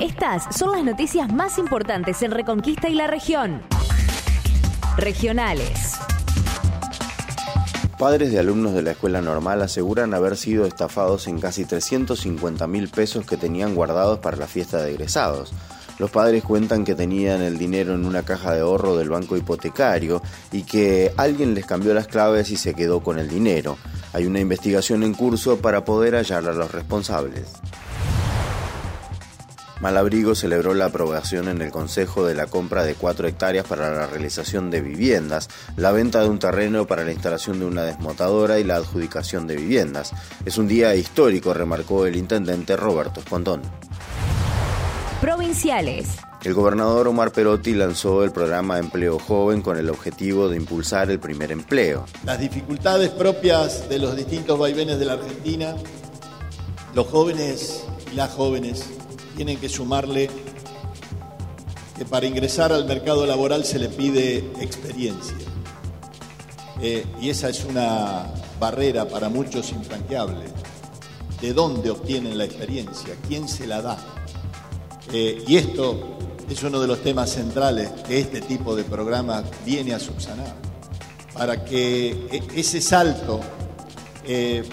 Estas 0.00 0.56
son 0.56 0.70
las 0.70 0.84
noticias 0.84 1.32
más 1.32 1.58
importantes 1.58 2.22
en 2.22 2.30
Reconquista 2.30 2.88
y 2.88 2.94
la 2.94 3.08
región. 3.08 3.62
Regionales. 4.96 5.94
Padres 7.98 8.30
de 8.30 8.38
alumnos 8.38 8.74
de 8.74 8.82
la 8.82 8.92
escuela 8.92 9.20
normal 9.20 9.60
aseguran 9.60 10.14
haber 10.14 10.36
sido 10.36 10.66
estafados 10.66 11.26
en 11.26 11.40
casi 11.40 11.64
350 11.64 12.68
mil 12.68 12.88
pesos 12.90 13.26
que 13.26 13.36
tenían 13.36 13.74
guardados 13.74 14.20
para 14.20 14.36
la 14.36 14.46
fiesta 14.46 14.80
de 14.80 14.92
egresados. 14.92 15.52
Los 15.98 16.12
padres 16.12 16.44
cuentan 16.44 16.84
que 16.84 16.94
tenían 16.94 17.42
el 17.42 17.58
dinero 17.58 17.94
en 17.94 18.06
una 18.06 18.22
caja 18.22 18.54
de 18.54 18.60
ahorro 18.60 18.96
del 18.96 19.10
banco 19.10 19.36
hipotecario 19.36 20.22
y 20.52 20.62
que 20.62 21.12
alguien 21.16 21.56
les 21.56 21.66
cambió 21.66 21.92
las 21.92 22.06
claves 22.06 22.50
y 22.50 22.56
se 22.56 22.72
quedó 22.72 23.00
con 23.00 23.18
el 23.18 23.28
dinero. 23.28 23.76
Hay 24.12 24.26
una 24.26 24.38
investigación 24.38 25.02
en 25.02 25.14
curso 25.14 25.58
para 25.58 25.84
poder 25.84 26.14
hallar 26.14 26.46
a 26.46 26.52
los 26.52 26.70
responsables. 26.70 27.48
Malabrigo 29.80 30.34
celebró 30.34 30.74
la 30.74 30.86
aprobación 30.86 31.48
en 31.48 31.62
el 31.62 31.70
Consejo 31.70 32.26
de 32.26 32.34
la 32.34 32.46
compra 32.46 32.84
de 32.84 32.94
cuatro 32.94 33.28
hectáreas 33.28 33.66
para 33.66 33.90
la 33.94 34.06
realización 34.06 34.70
de 34.70 34.80
viviendas, 34.80 35.48
la 35.76 35.92
venta 35.92 36.20
de 36.20 36.28
un 36.28 36.38
terreno 36.38 36.86
para 36.86 37.04
la 37.04 37.12
instalación 37.12 37.60
de 37.60 37.66
una 37.66 37.84
desmotadora 37.84 38.58
y 38.58 38.64
la 38.64 38.76
adjudicación 38.76 39.46
de 39.46 39.56
viviendas. 39.56 40.12
Es 40.44 40.58
un 40.58 40.68
día 40.68 40.94
histórico, 40.94 41.54
remarcó 41.54 42.06
el 42.06 42.16
intendente 42.16 42.76
Roberto 42.76 43.20
Espontón 43.20 43.62
provinciales. 45.20 46.18
El 46.44 46.54
gobernador 46.54 47.08
Omar 47.08 47.32
Perotti 47.32 47.74
lanzó 47.74 48.22
el 48.22 48.30
programa 48.30 48.78
Empleo 48.78 49.18
Joven 49.18 49.62
con 49.62 49.76
el 49.76 49.90
objetivo 49.90 50.48
de 50.48 50.56
impulsar 50.56 51.10
el 51.10 51.18
primer 51.18 51.50
empleo. 51.50 52.06
Las 52.24 52.38
dificultades 52.38 53.10
propias 53.10 53.88
de 53.88 53.98
los 53.98 54.14
distintos 54.16 54.58
vaivenes 54.58 54.98
de 54.98 55.04
la 55.04 55.14
Argentina, 55.14 55.74
los 56.94 57.08
jóvenes 57.08 57.84
y 58.12 58.14
las 58.14 58.30
jóvenes 58.30 58.86
tienen 59.38 59.58
que 59.58 59.68
sumarle 59.68 60.28
que 61.96 62.04
para 62.04 62.26
ingresar 62.26 62.72
al 62.72 62.86
mercado 62.86 63.24
laboral 63.24 63.64
se 63.64 63.78
le 63.78 63.88
pide 63.88 64.38
experiencia. 64.60 65.36
Eh, 66.82 67.06
y 67.20 67.30
esa 67.30 67.48
es 67.48 67.64
una 67.64 68.34
barrera 68.58 69.08
para 69.08 69.28
muchos 69.28 69.70
infranqueable. 69.70 70.46
¿De 71.40 71.52
dónde 71.52 71.88
obtienen 71.88 72.36
la 72.36 72.46
experiencia? 72.46 73.14
¿Quién 73.28 73.46
se 73.48 73.68
la 73.68 73.80
da? 73.80 73.96
Eh, 75.12 75.44
y 75.46 75.56
esto 75.56 76.18
es 76.50 76.60
uno 76.64 76.80
de 76.80 76.88
los 76.88 77.00
temas 77.04 77.30
centrales 77.30 77.90
que 78.08 78.18
este 78.18 78.40
tipo 78.40 78.74
de 78.74 78.82
programa 78.82 79.44
viene 79.64 79.94
a 79.94 80.00
subsanar, 80.00 80.56
para 81.32 81.64
que 81.64 82.26
e, 82.32 82.42
ese 82.56 82.80
salto, 82.80 83.38
eh, 84.26 84.64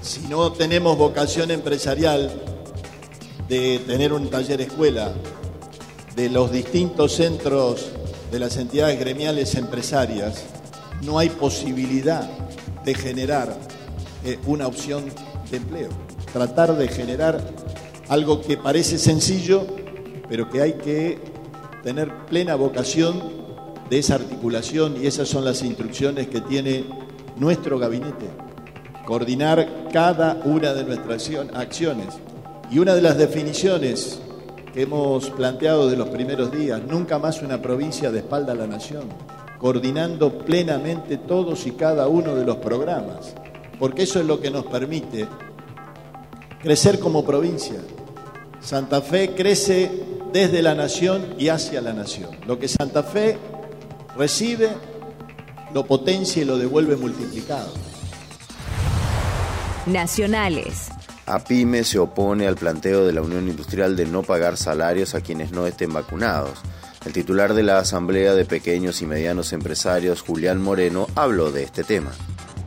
si 0.00 0.20
no 0.28 0.50
tenemos 0.50 0.96
vocación 0.96 1.50
empresarial 1.50 2.53
de 3.48 3.80
tener 3.86 4.12
un 4.12 4.28
taller 4.30 4.60
escuela, 4.60 5.12
de 6.16 6.30
los 6.30 6.52
distintos 6.52 7.12
centros 7.12 7.90
de 8.30 8.38
las 8.38 8.56
entidades 8.56 8.98
gremiales 8.98 9.54
empresarias, 9.54 10.44
no 11.02 11.18
hay 11.18 11.28
posibilidad 11.28 12.28
de 12.84 12.94
generar 12.94 13.56
eh, 14.24 14.38
una 14.46 14.66
opción 14.66 15.04
de 15.50 15.56
empleo. 15.56 15.88
Tratar 16.32 16.76
de 16.76 16.88
generar 16.88 17.40
algo 18.08 18.40
que 18.40 18.56
parece 18.56 18.98
sencillo, 18.98 19.66
pero 20.28 20.48
que 20.50 20.62
hay 20.62 20.72
que 20.74 21.18
tener 21.82 22.12
plena 22.26 22.54
vocación 22.54 23.44
de 23.90 23.98
esa 23.98 24.14
articulación 24.14 24.96
y 25.02 25.06
esas 25.06 25.28
son 25.28 25.44
las 25.44 25.62
instrucciones 25.62 26.28
que 26.28 26.40
tiene 26.40 26.84
nuestro 27.36 27.78
gabinete. 27.78 28.30
Coordinar 29.04 29.88
cada 29.92 30.40
una 30.44 30.72
de 30.72 30.84
nuestras 30.84 31.30
acciones. 31.52 32.08
Y 32.74 32.80
una 32.80 32.96
de 32.96 33.02
las 33.02 33.16
definiciones 33.16 34.18
que 34.72 34.82
hemos 34.82 35.30
planteado 35.30 35.88
de 35.88 35.96
los 35.96 36.08
primeros 36.08 36.50
días, 36.50 36.82
nunca 36.82 37.20
más 37.20 37.40
una 37.40 37.62
provincia 37.62 38.10
de 38.10 38.18
espalda 38.18 38.50
a 38.50 38.56
la 38.56 38.66
nación, 38.66 39.04
coordinando 39.60 40.40
plenamente 40.40 41.18
todos 41.18 41.68
y 41.68 41.70
cada 41.70 42.08
uno 42.08 42.34
de 42.34 42.44
los 42.44 42.56
programas, 42.56 43.32
porque 43.78 44.02
eso 44.02 44.18
es 44.18 44.26
lo 44.26 44.40
que 44.40 44.50
nos 44.50 44.66
permite 44.66 45.28
crecer 46.60 46.98
como 46.98 47.24
provincia. 47.24 47.78
Santa 48.60 49.00
Fe 49.02 49.36
crece 49.36 49.92
desde 50.32 50.60
la 50.60 50.74
nación 50.74 51.36
y 51.38 51.50
hacia 51.50 51.80
la 51.80 51.92
nación. 51.92 52.30
Lo 52.44 52.58
que 52.58 52.66
Santa 52.66 53.04
Fe 53.04 53.38
recibe, 54.16 54.70
lo 55.72 55.86
potencia 55.86 56.42
y 56.42 56.44
lo 56.44 56.58
devuelve 56.58 56.96
multiplicado. 56.96 57.70
Nacionales. 59.86 60.88
APIME 61.26 61.84
se 61.84 61.98
opone 61.98 62.46
al 62.46 62.56
planteo 62.56 63.06
de 63.06 63.12
la 63.12 63.22
Unión 63.22 63.48
Industrial 63.48 63.96
de 63.96 64.06
no 64.06 64.22
pagar 64.22 64.56
salarios 64.56 65.14
a 65.14 65.20
quienes 65.20 65.52
no 65.52 65.66
estén 65.66 65.92
vacunados. 65.92 66.58
El 67.06 67.12
titular 67.12 67.54
de 67.54 67.62
la 67.62 67.78
Asamblea 67.78 68.34
de 68.34 68.44
Pequeños 68.44 69.02
y 69.02 69.06
Medianos 69.06 69.52
Empresarios, 69.52 70.22
Julián 70.22 70.60
Moreno, 70.60 71.06
habló 71.14 71.52
de 71.52 71.62
este 71.62 71.84
tema. 71.84 72.12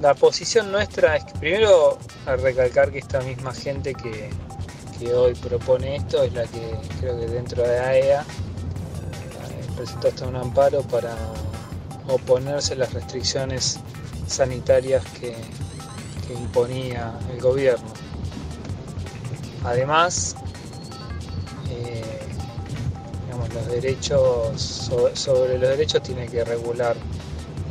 La 0.00 0.14
posición 0.14 0.72
nuestra 0.72 1.16
es 1.16 1.24
que 1.24 1.38
primero 1.38 1.98
a 2.26 2.36
recalcar 2.36 2.90
que 2.90 2.98
esta 2.98 3.20
misma 3.20 3.54
gente 3.54 3.94
que, 3.94 4.30
hoy 5.12 5.34
propone 5.34 5.96
esto 5.96 6.22
es 6.22 6.32
la 6.32 6.44
que 6.44 6.76
creo 6.98 7.20
que 7.20 7.26
dentro 7.26 7.62
de 7.62 7.78
AEA 7.78 8.20
e 8.20 8.22
eh, 8.22 8.24
presentó 9.76 10.08
hasta 10.08 10.26
un 10.26 10.36
amparo 10.36 10.80
para 10.82 11.14
oponerse 12.08 12.72
a 12.72 12.76
las 12.76 12.92
restricciones 12.92 13.78
sanitarias 14.26 15.04
que, 15.20 15.34
imponía 16.32 17.12
el 17.32 17.40
gobierno. 17.40 18.03
Además, 19.64 20.36
eh, 21.70 22.02
los 23.54 23.66
derechos 23.68 24.60
sobre, 24.60 25.16
sobre 25.16 25.58
los 25.58 25.70
derechos 25.70 26.02
tiene 26.02 26.26
que 26.26 26.44
regular 26.44 26.96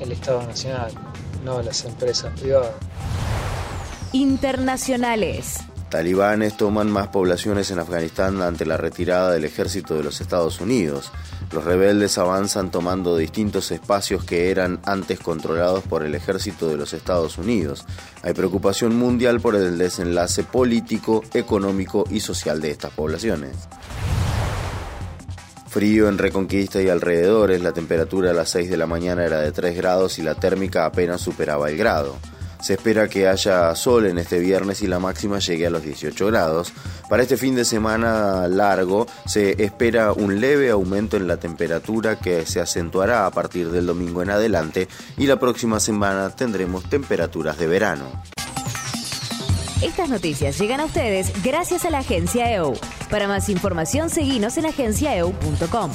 el 0.00 0.12
Estado 0.12 0.42
Nacional, 0.42 0.92
no 1.44 1.60
las 1.62 1.84
empresas 1.84 2.32
privadas. 2.38 2.72
Internacionales. 4.12 5.58
Talibanes 5.92 6.56
toman 6.56 6.90
más 6.90 7.08
poblaciones 7.08 7.70
en 7.70 7.78
Afganistán 7.78 8.40
ante 8.40 8.64
la 8.64 8.78
retirada 8.78 9.30
del 9.30 9.44
ejército 9.44 9.94
de 9.94 10.02
los 10.02 10.22
Estados 10.22 10.58
Unidos. 10.58 11.12
Los 11.52 11.64
rebeldes 11.64 12.16
avanzan 12.16 12.70
tomando 12.70 13.14
distintos 13.14 13.70
espacios 13.70 14.24
que 14.24 14.50
eran 14.50 14.80
antes 14.86 15.20
controlados 15.20 15.84
por 15.84 16.02
el 16.02 16.14
ejército 16.14 16.70
de 16.70 16.78
los 16.78 16.94
Estados 16.94 17.36
Unidos. 17.36 17.84
Hay 18.22 18.32
preocupación 18.32 18.96
mundial 18.96 19.42
por 19.42 19.54
el 19.54 19.76
desenlace 19.76 20.44
político, 20.44 21.22
económico 21.34 22.04
y 22.08 22.20
social 22.20 22.62
de 22.62 22.70
estas 22.70 22.92
poblaciones. 22.92 23.54
Frío 25.68 26.08
en 26.08 26.16
Reconquista 26.16 26.80
y 26.80 26.88
alrededores, 26.88 27.60
la 27.60 27.72
temperatura 27.72 28.30
a 28.30 28.34
las 28.34 28.48
6 28.48 28.70
de 28.70 28.78
la 28.78 28.86
mañana 28.86 29.26
era 29.26 29.40
de 29.40 29.52
3 29.52 29.76
grados 29.76 30.18
y 30.18 30.22
la 30.22 30.36
térmica 30.36 30.86
apenas 30.86 31.20
superaba 31.20 31.68
el 31.68 31.76
grado. 31.76 32.16
Se 32.62 32.74
espera 32.74 33.08
que 33.08 33.28
haya 33.28 33.74
sol 33.74 34.06
en 34.06 34.18
este 34.18 34.38
viernes 34.38 34.82
y 34.82 34.86
la 34.86 34.98
máxima 34.98 35.40
llegue 35.40 35.66
a 35.66 35.70
los 35.70 35.82
18 35.82 36.26
grados. 36.28 36.72
Para 37.08 37.22
este 37.22 37.36
fin 37.36 37.54
de 37.54 37.64
semana 37.64 38.48
largo 38.48 39.06
se 39.26 39.62
espera 39.62 40.12
un 40.12 40.40
leve 40.40 40.70
aumento 40.70 41.16
en 41.16 41.26
la 41.26 41.36
temperatura 41.36 42.18
que 42.18 42.46
se 42.46 42.60
acentuará 42.60 43.26
a 43.26 43.30
partir 43.30 43.70
del 43.70 43.86
domingo 43.86 44.22
en 44.22 44.30
adelante 44.30 44.88
y 45.18 45.26
la 45.26 45.38
próxima 45.38 45.80
semana 45.80 46.30
tendremos 46.30 46.88
temperaturas 46.88 47.58
de 47.58 47.66
verano. 47.66 48.04
Estas 49.82 50.08
noticias 50.08 50.56
llegan 50.58 50.80
a 50.80 50.84
ustedes 50.84 51.32
gracias 51.42 51.84
a 51.84 51.90
la 51.90 51.98
agencia 51.98 52.54
EU. 52.54 52.74
Para 53.10 53.26
más 53.26 53.48
información, 53.48 54.10
seguimos 54.10 54.56
en 54.56 54.66
agenciaeu.com. 54.66 55.90